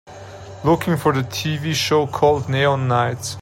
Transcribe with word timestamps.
Looking 0.65 0.97
for 0.97 1.13
the 1.13 1.21
TV 1.21 1.75
show 1.75 2.07
called 2.07 2.49
Neon 2.49 2.87
Nights 2.87 3.37